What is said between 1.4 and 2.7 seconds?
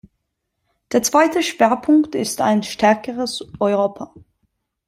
Schwerpunkt ist ein